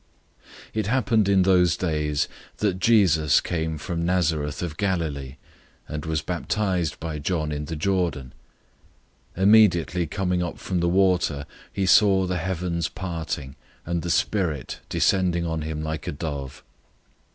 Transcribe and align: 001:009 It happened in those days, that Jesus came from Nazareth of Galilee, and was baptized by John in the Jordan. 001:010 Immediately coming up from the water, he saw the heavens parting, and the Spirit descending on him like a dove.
001:009 0.69 0.69
It 0.73 0.87
happened 0.87 1.29
in 1.29 1.43
those 1.43 1.77
days, 1.77 2.27
that 2.57 2.79
Jesus 2.79 3.39
came 3.39 3.77
from 3.77 4.03
Nazareth 4.03 4.63
of 4.63 4.75
Galilee, 4.77 5.35
and 5.87 6.07
was 6.07 6.23
baptized 6.23 6.99
by 6.99 7.19
John 7.19 7.51
in 7.51 7.65
the 7.65 7.75
Jordan. 7.75 8.33
001:010 9.37 9.43
Immediately 9.43 10.07
coming 10.07 10.41
up 10.41 10.57
from 10.57 10.79
the 10.79 10.89
water, 10.89 11.45
he 11.71 11.85
saw 11.85 12.25
the 12.25 12.37
heavens 12.37 12.89
parting, 12.89 13.55
and 13.85 14.01
the 14.01 14.09
Spirit 14.09 14.79
descending 14.89 15.45
on 15.45 15.61
him 15.61 15.83
like 15.83 16.07
a 16.07 16.11
dove. 16.11 16.63